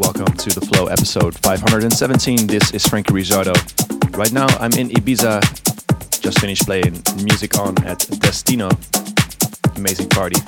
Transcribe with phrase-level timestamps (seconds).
[0.00, 2.46] Welcome to the Flow episode 517.
[2.46, 3.52] This is Franky Rizardo.
[4.16, 5.42] Right now I'm in Ibiza.
[6.22, 8.70] Just finished playing music on at Destino.
[9.76, 10.40] Amazing party.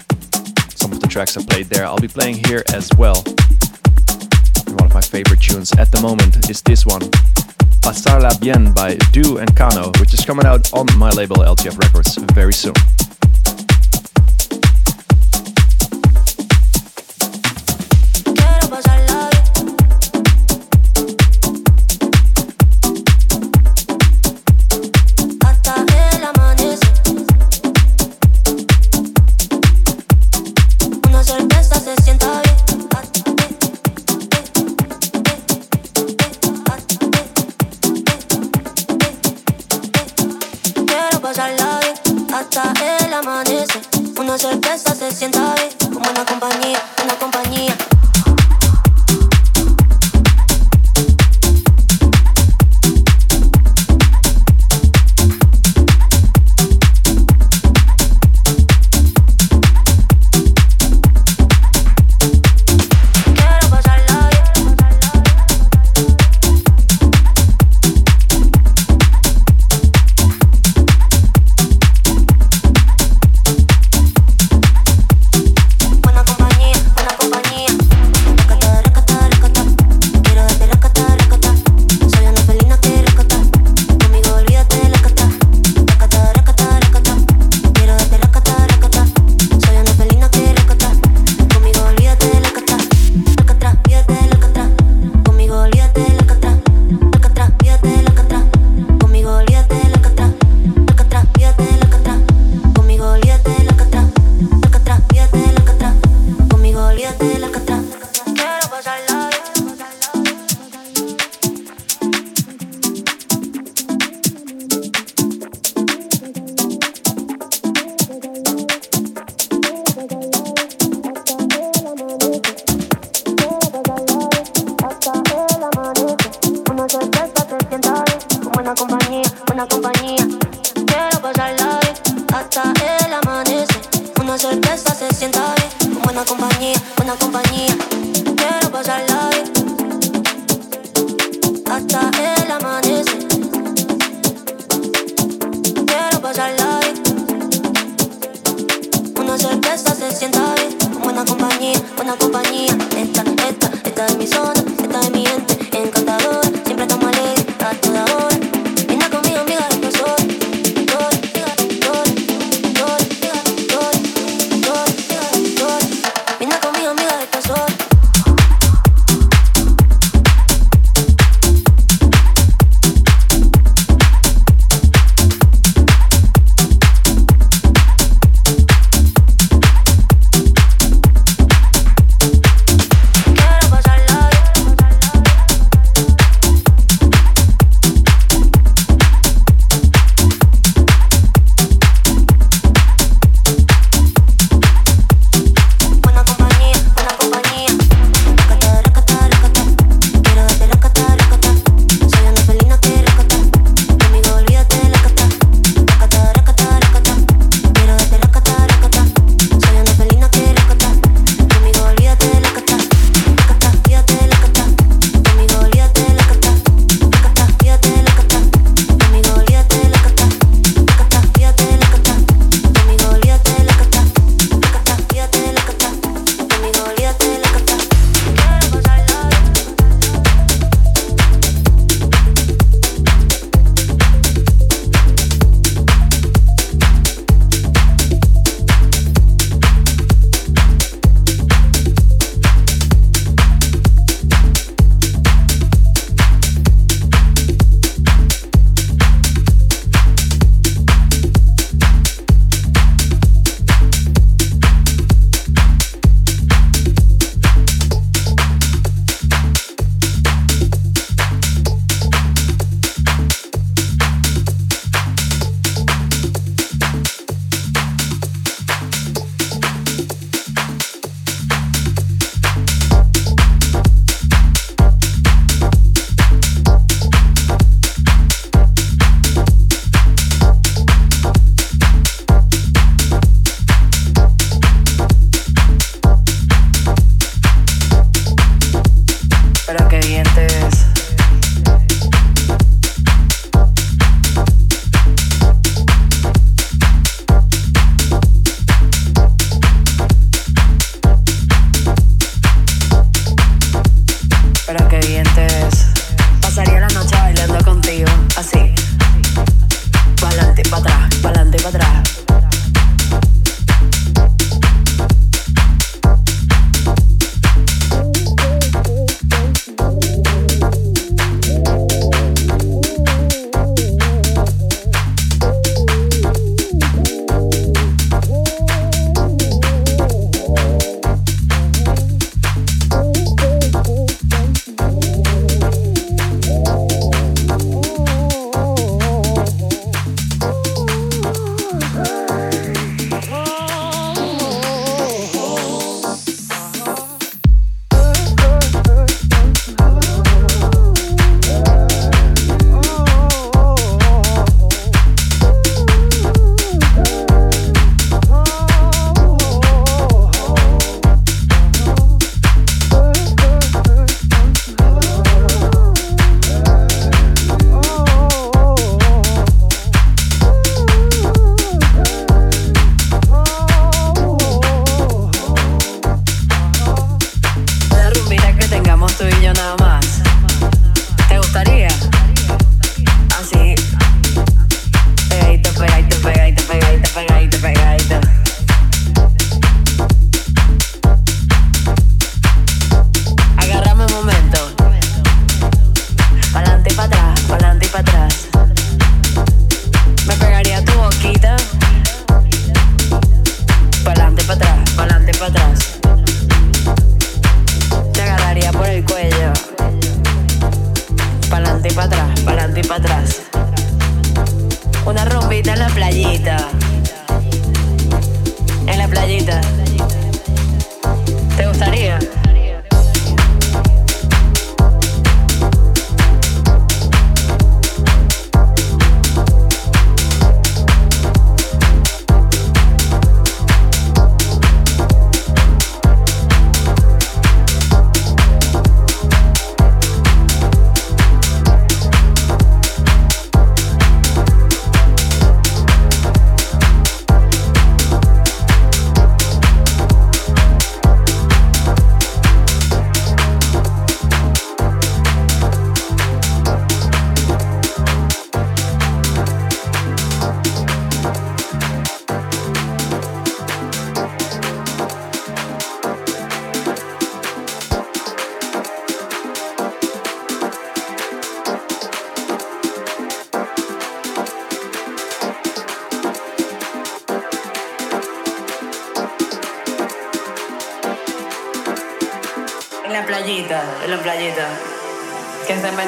[0.74, 3.22] Some of the tracks I played there I'll be playing here as well.
[4.64, 7.02] And one of my favorite tunes at the moment is this one.
[7.84, 12.16] Pasarla Bien by Du and Kano, which is coming out on my label LTF Records
[12.32, 12.74] very soon.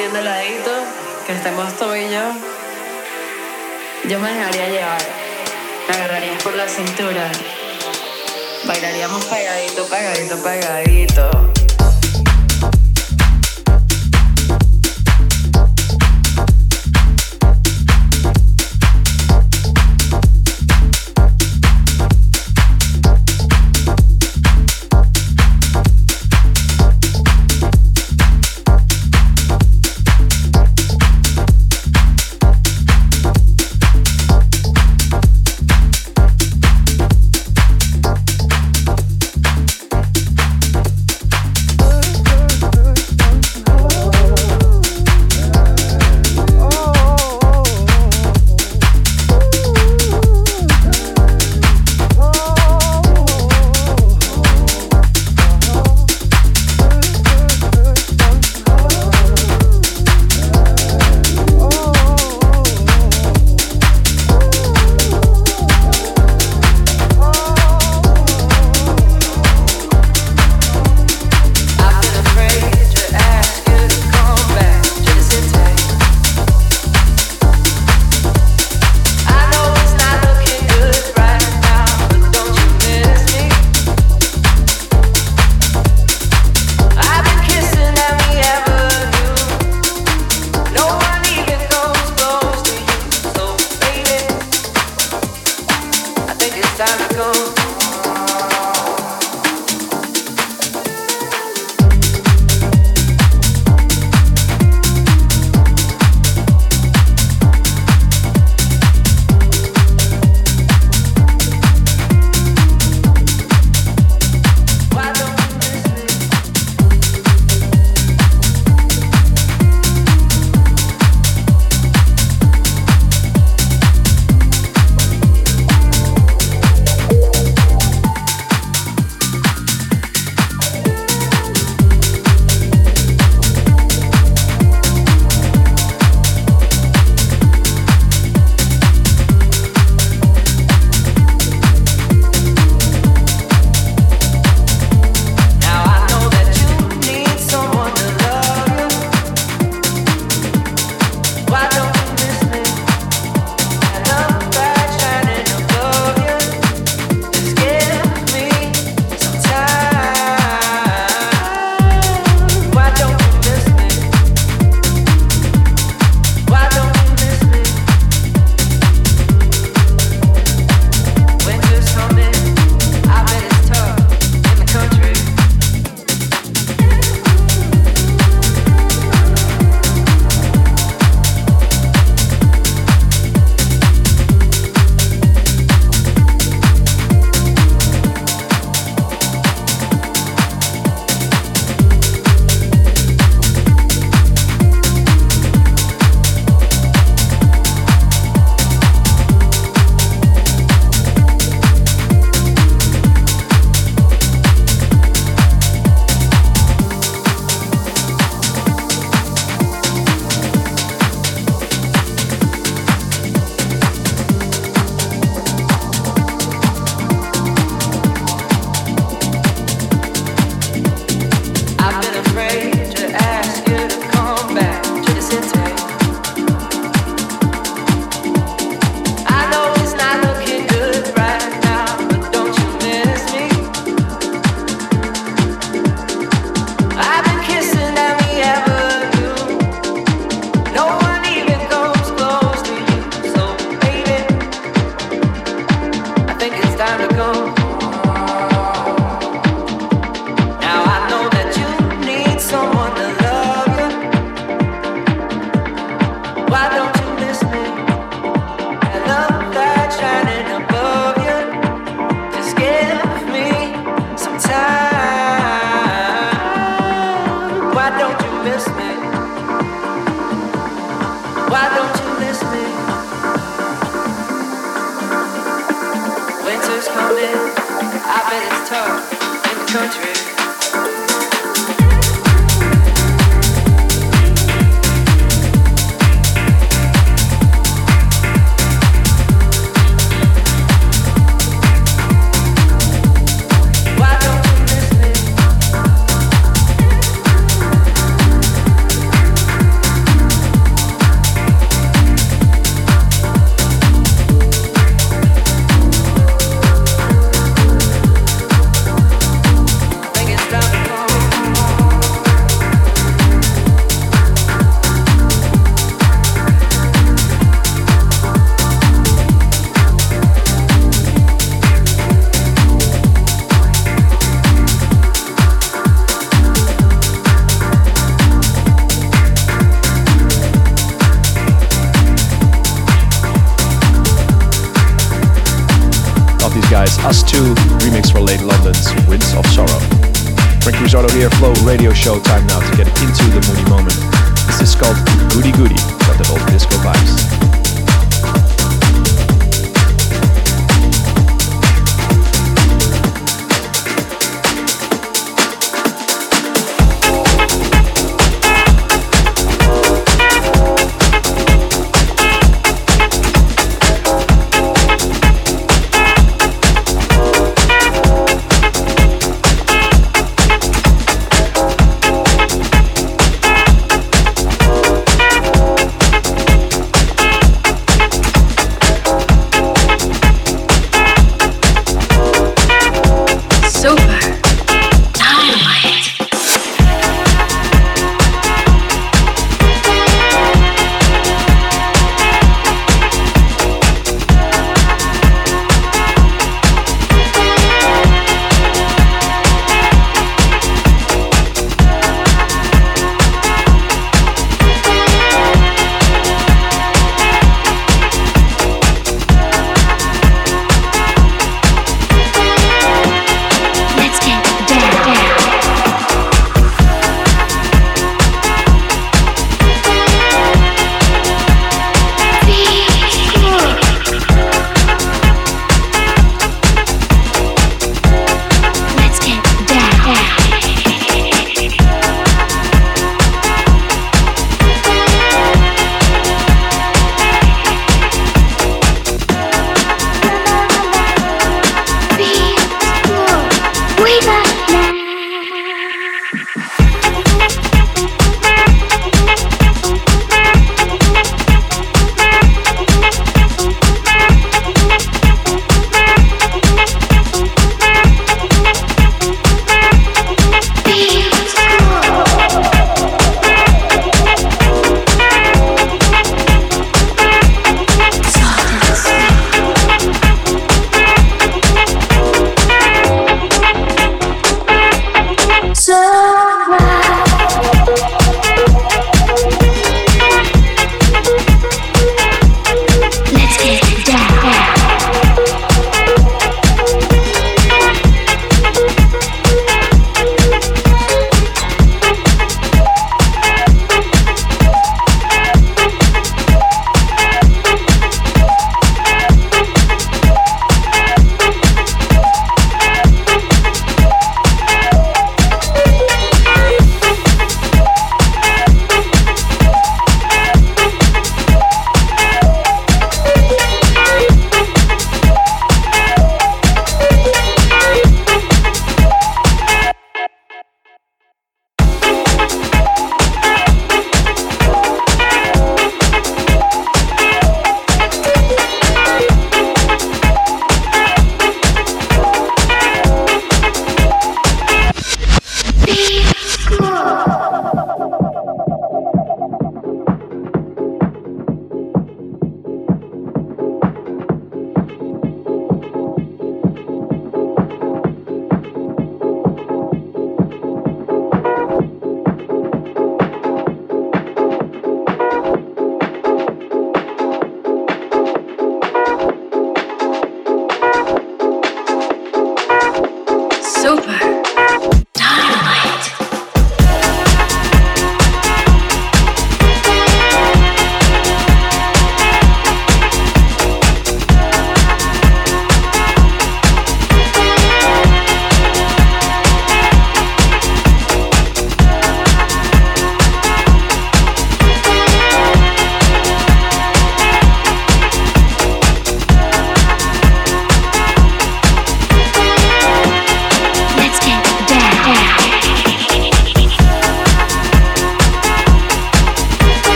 [0.00, 0.70] vendiendo heladito,
[1.26, 2.32] que estemos tú y yo,
[4.08, 5.02] yo me dejaría llevar.
[5.88, 7.30] Me agarrarías por la cintura.
[8.64, 11.49] Bailaríamos pegadito, pegadito, pegadito.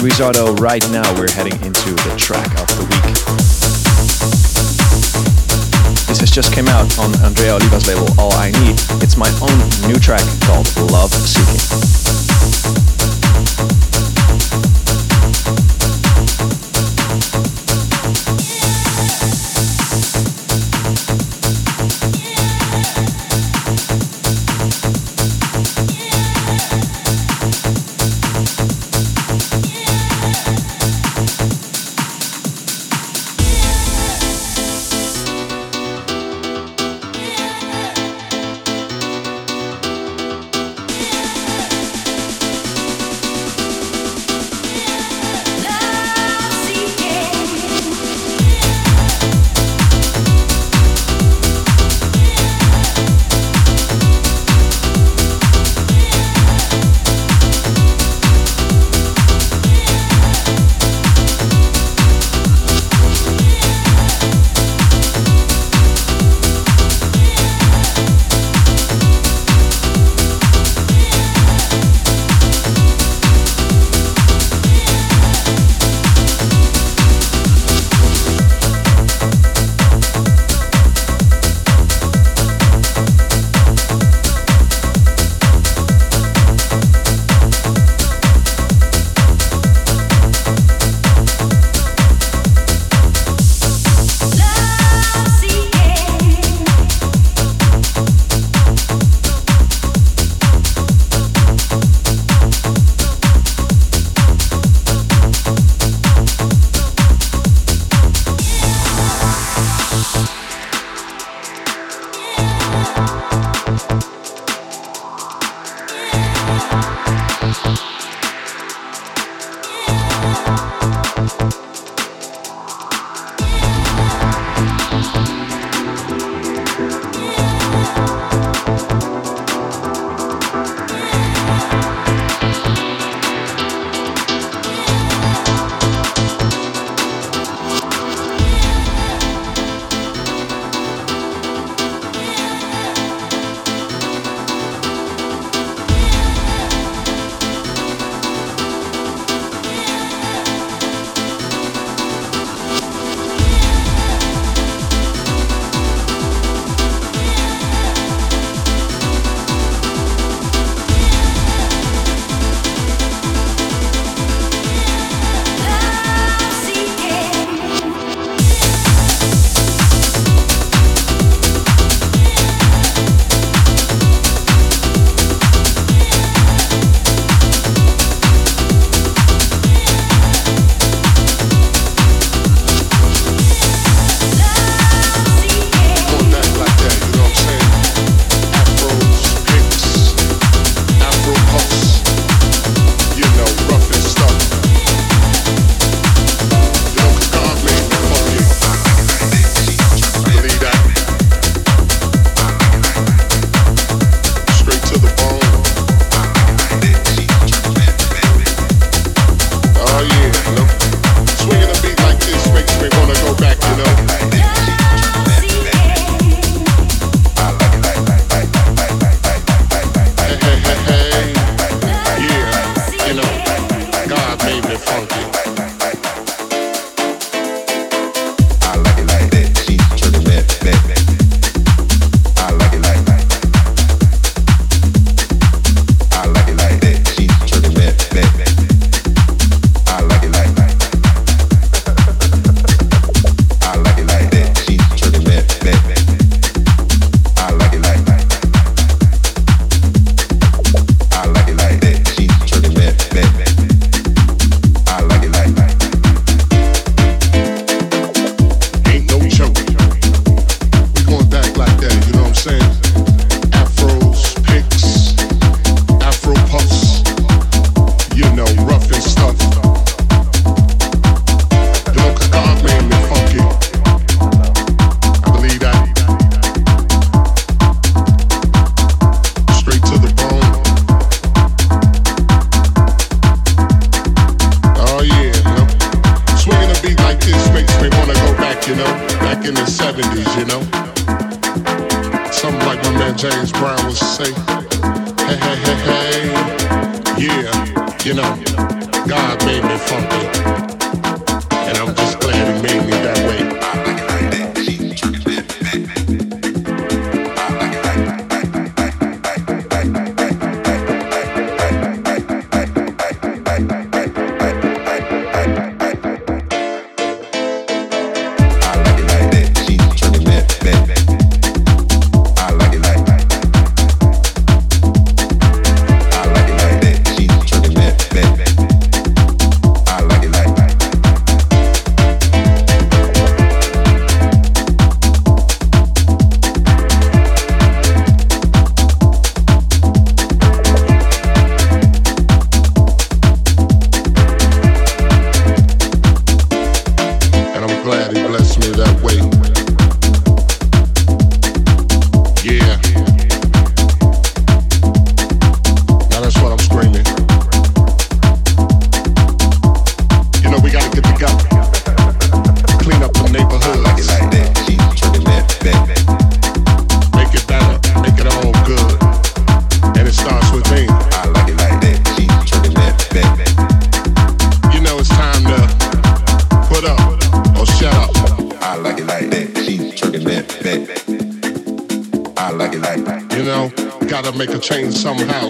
[0.00, 0.58] Rizardo.
[0.60, 3.14] Right now, we're heading into the track of the week.
[6.06, 8.80] This has just came out on Andrea Oliva's label, All I Need.
[9.02, 9.58] It's my own
[9.90, 12.89] new track called Love Seeking.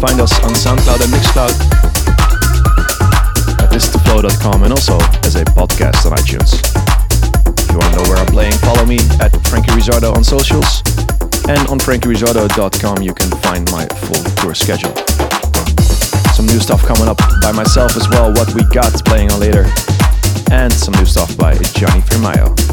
[0.00, 1.52] find us on SoundCloud and Mixcloud
[3.60, 6.56] at listentoflow.com and also as a podcast on iTunes.
[7.60, 10.80] If you want to know where I'm playing, follow me at Franky Rizardo on socials.
[11.48, 14.96] And on frankyrizardo.com you can find my full tour schedule.
[16.32, 19.66] Some new stuff coming up by myself as well, what we got playing on later.
[20.50, 22.69] And some new stuff by Johnny Firmayo.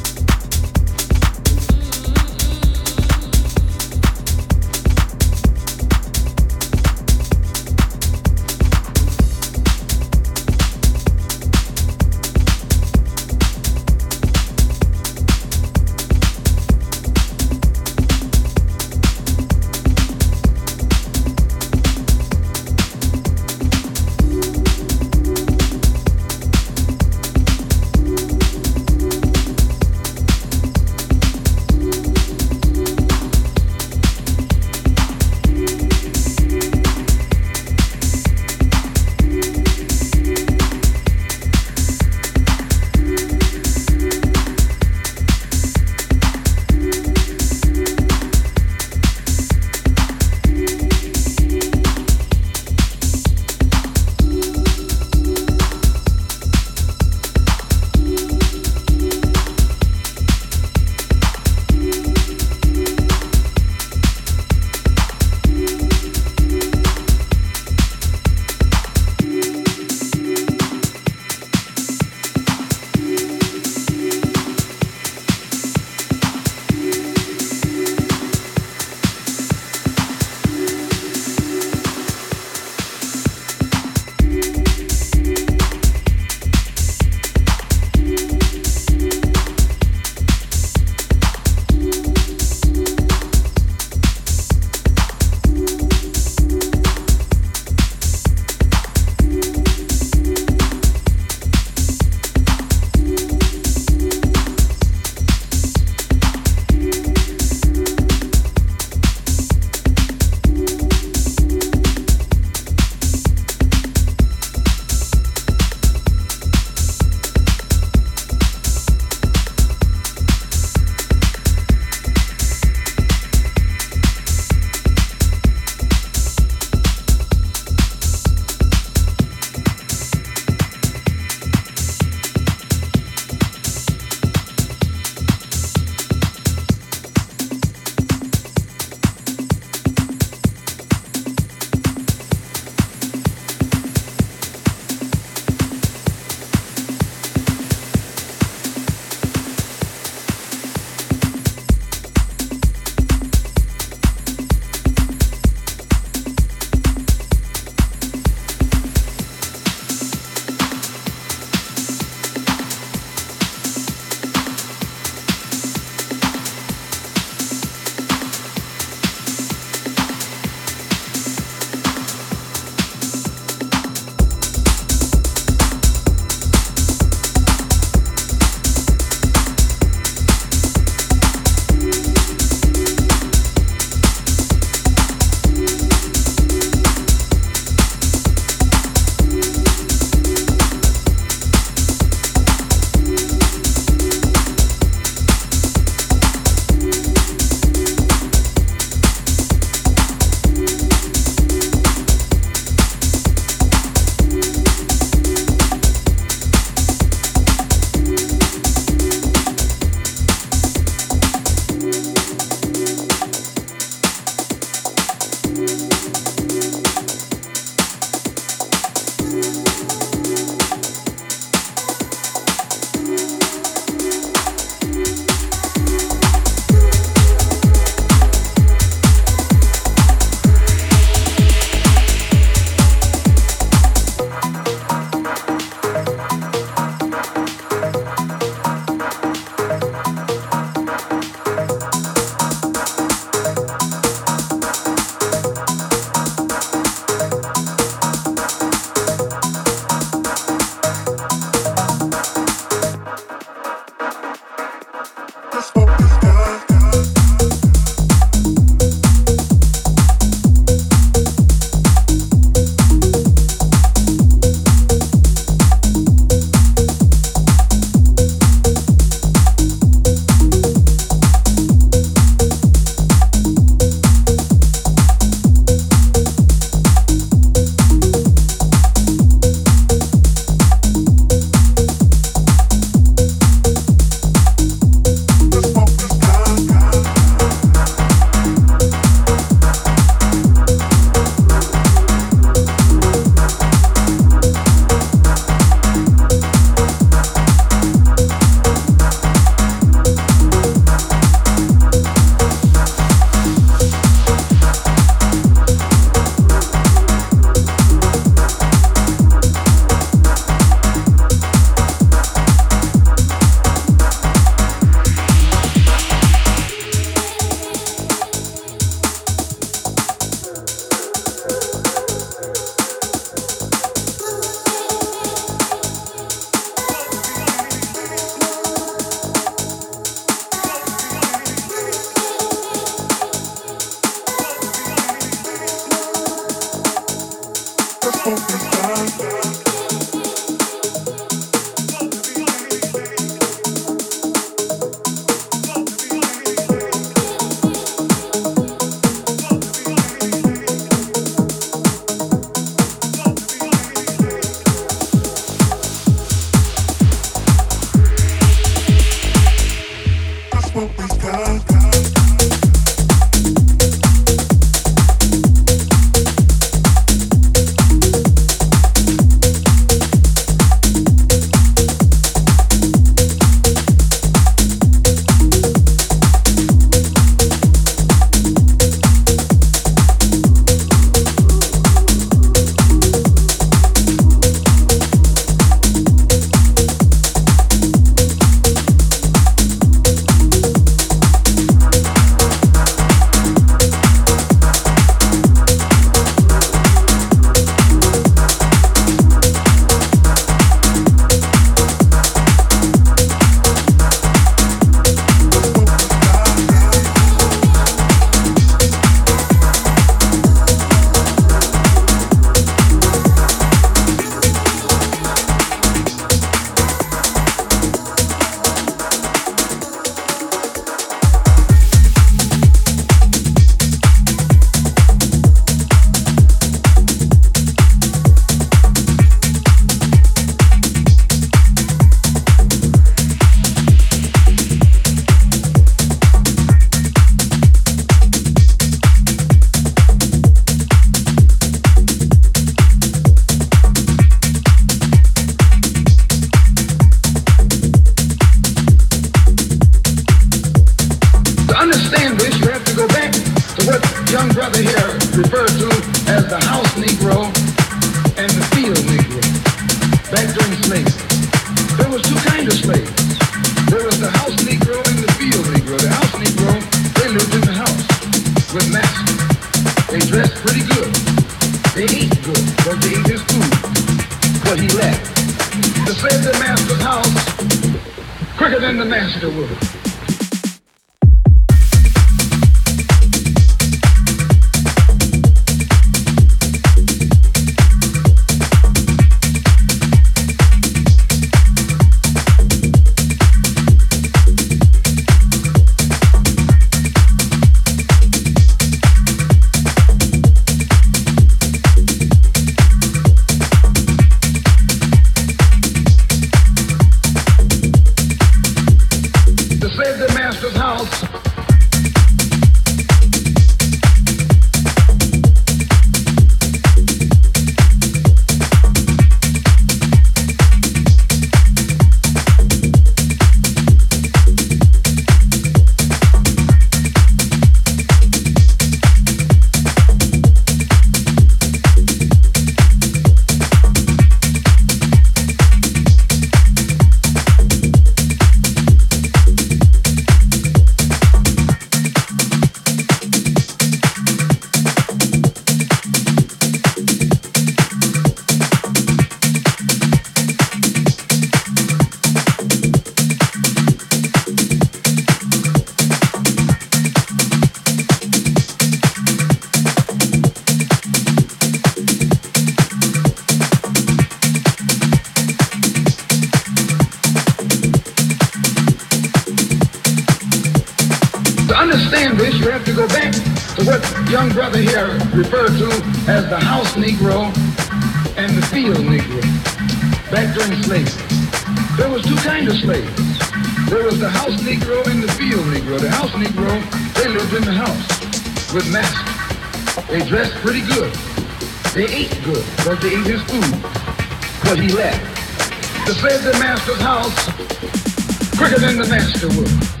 [599.41, 600.00] He